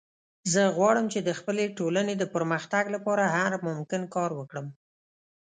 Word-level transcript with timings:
زه 0.53 0.61
غواړم 0.77 1.05
چې 1.13 1.19
د 1.27 1.29
خپلې 1.39 1.65
ټولنې 1.77 2.13
د 2.17 2.23
پرمختګ 2.35 2.83
لپاره 2.95 3.23
هر 3.37 3.51
ممکن 3.67 4.01
کار 4.15 4.31
وکړم 4.39 4.67